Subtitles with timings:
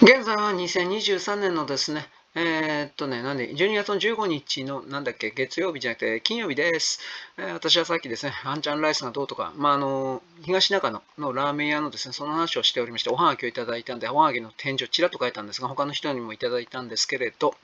[0.00, 2.06] 現在は2023年のですね、
[2.36, 7.00] えー、っとね、なんで、12月の15日の、なんだっけ、月曜日じゃなくて、金曜日です。
[7.36, 17.56] えー、私はさっきですね、ハンチャンライスがどうとか、まあ、あの、東中野のラーメン屋のですね、その話をしておりまして、おはがきをいただいたんで、おはがきの天井ちらっと書いたんですが、他の人にもいただいたんですけれど、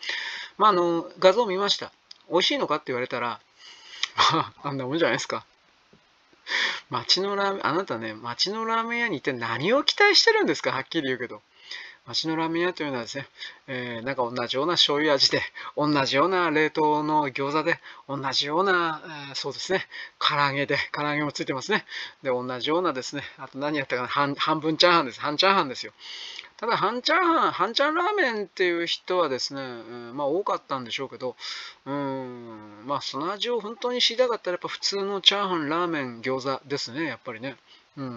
[0.59, 1.92] まあ、あの、画像を見ました。
[2.28, 3.38] 美味しいのかって言われたら、
[4.64, 5.46] あんなもんじゃないですか。
[6.91, 11.41] 町のラーメン、あなたね、町のラーメン屋に行って何を期待してるんですかはっきり言うけど。
[12.06, 13.26] 町のラーメン屋というのはですね、
[13.66, 15.40] えー、なんか同じような醤油味で、
[15.74, 19.86] 同じような冷凍の餃子で、同じような、えー、そうですね、
[20.18, 21.86] 唐揚げで、唐揚げもついてますね。
[22.22, 25.20] で、同じようなですね、あと何やったかな、半半分チャーハンです。
[25.20, 25.92] 半チャーハンですよ。
[26.58, 31.36] ただ、半チャーハン、半チャーラーメンっていう人はですね、うん、まあ多かったんでしょうけど、
[31.86, 37.56] うん、まあその味を本当に知りたかったら、やっぱ普通のチャーハン、ラーメン、餃子ですね、やっぱりね。
[37.97, 38.16] うん。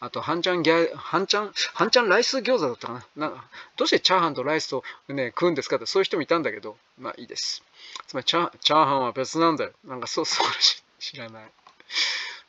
[0.00, 3.28] あと、半ちゃんギャ、半ちゃん、半ちゃんライス餃子だったかな。
[3.30, 3.44] な、
[3.76, 7.62] どうしてチャーハンとライスとね、食うんですかって、そういう人もいたんだけど、まあいいです。
[8.06, 9.72] つまりチャ、チャーハンは別なんだよ。
[9.84, 10.46] なんか、そう、そう
[10.98, 11.50] 知らない。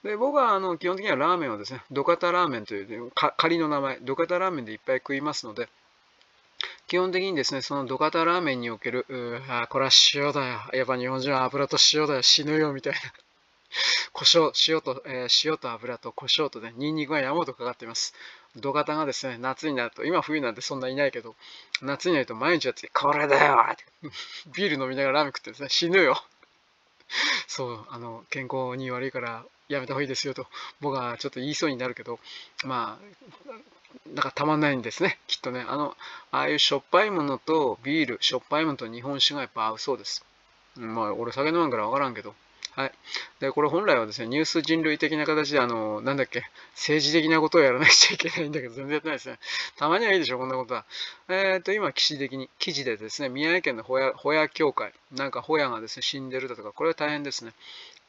[0.04, 5.70] で、僕は、あの、基本的にはラーメンはですね、ドカタラーメンという、仮の名前、ドカタラーメンでいっぱい食いますので、
[6.88, 10.62] 基本的にですね、そのドカタラーメンにおける、うあ、これは塩だよ。
[10.73, 12.22] やっぱ日本人は油と塩だよ。
[12.22, 13.00] 死ぬよ、みたいな。
[14.14, 18.14] 胡椒、塩と、えー、塩と油と胡椒とね、ニンニクが山ほどかかっています。
[18.56, 21.36] 土方がですね、夏になると、今冬なんてそんないないけど、
[21.82, 23.86] 夏になると毎日やって、これだよって
[24.56, 26.23] ビール飲みながらラーメン食ってですね、死ぬよ。
[27.48, 30.48] そう、あの、健康に悪いからやめた方がいいですよと、
[30.80, 32.20] 僕はちょっと言いそうになるけど、
[32.64, 33.16] まあ、
[34.08, 35.66] なんかたまんないんですね、きっとね。
[35.67, 35.98] あの、
[36.32, 40.23] ああいうしょっぱいものとビール、しょっぱいものと日本酒がやっぱ合うそうです。
[40.76, 42.36] まあ、俺酒飲まんからわからんけど、
[42.76, 42.92] はい。
[43.40, 49.40] で、これ本来はですね、ニュース人類的な形で、あの、なんだっけ、政治的なことをやらなくちゃいけないんだけど、全然やってないですね。
[49.78, 50.86] たまにはいいでしょ、こんなことは。
[51.30, 57.54] えっ、ー、と、今、記事的に、記事でですね、宮城県のホヤ、ホヤ協会、なんかホヤがですね、死んでるだとか、これは大変ですね。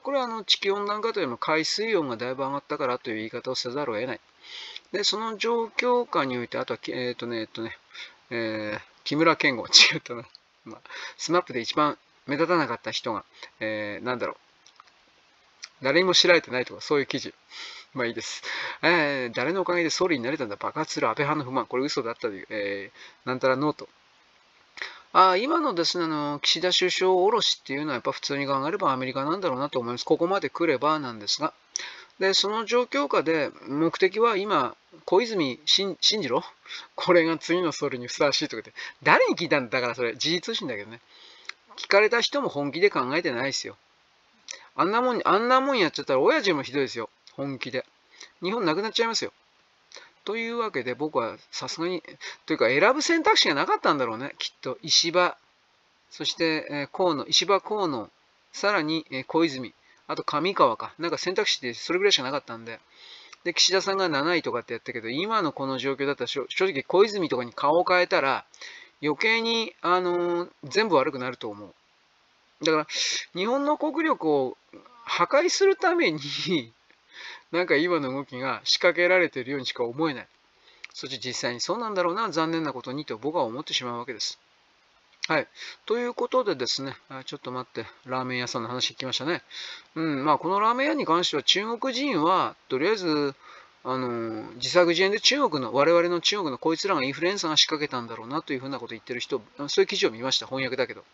[0.03, 4.21] これはあの地球温暖化というのは海水温がだいぶ上がったからという言い方をせざるを得ない。
[4.93, 7.77] で、その状況下において、あとは、えっ、ー、とね、えっ、とね、
[8.31, 10.25] えー、木村健吾、違ったな。
[10.65, 10.81] まあ、
[11.17, 13.25] SMAP で一番目立たなかった人が、
[13.61, 14.37] えー、なんだろう、
[15.83, 17.35] 誰にも知られてないとか、そういう記事。
[17.95, 18.43] まあいいです。
[18.83, 21.67] えー、誰のおかげで総理になれたんだ爆発する安倍派の不満。
[21.67, 23.89] これ嘘だったという、えー、なんたらノート。
[25.13, 30.05] あ今のですね、あの、岸田首相おろしっていうのはやっぱ普通に考えればアメリカなんだろうなと思います。
[30.05, 31.55] ここまで来ればなんですが。
[32.19, 36.43] で、その状況下で目的は今、小泉進次郎？
[36.95, 38.73] これが次の総理にふさわしいとかって、
[39.03, 39.81] 誰に聞いたんだ？
[39.81, 41.01] だからそれ、時事通信だけどね。
[41.77, 43.77] 聞かれた人も本気で考えてないですよ。
[44.77, 47.09] あんなもん、あんなもんやっちゃったら親父もひどいですよ。
[47.33, 47.85] 本気で。
[48.43, 49.33] 日本なくなっちゃいますよ。
[50.25, 52.03] というわけで僕はさすがに、
[52.47, 54.35] というか選ぶ選択肢がなかったんだろうね。
[54.39, 55.37] きっと石破、
[56.11, 58.11] そして、河野、石破河野、
[58.53, 59.73] さらに、小泉、
[60.09, 60.95] あと上川か。
[60.99, 62.81] なんか選択肢ってそれぐらいしかなかったんで。
[63.45, 68.45] で、岸田さんが7位とかってやったけど、今のこの状況だったら正直小泉とかに顔を変えたら、
[69.03, 71.75] 余計に、あのー、全部悪くなると思う。
[72.63, 72.87] だから、
[73.35, 74.57] 日本の国力を
[75.05, 76.21] 破壊するために
[77.53, 80.29] なんか今の動きが仕掛けられているようにしか思えない。
[80.93, 84.39] そして実際にそうなんだろうな、残念なことにと僕は思ってしまうわけです。
[85.29, 85.49] はい。
[85.87, 89.43] ということでですね、あちょっと待って、ラーメン屋さんの話聞きましたね。
[89.95, 93.35] うん、まあこのラーメン屋に関しては中国人は、とりあえず、
[93.85, 100.47] あの、自作自演で中国の、我々の中国のこいつらがインフルエンサーが仕掛けたんだろうなというふうなことを言ってる人、そういう記事を見ました。
[100.47, 101.05] 翻訳だけど。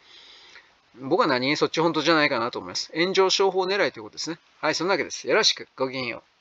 [1.00, 1.56] 僕は何？
[1.56, 2.90] そっち本当じゃないかなと思います。
[2.94, 4.38] 炎上商法狙いということですね。
[4.60, 5.26] はい、そんなわけです。
[5.28, 5.68] よろしく。
[5.76, 6.31] ごきげんよう。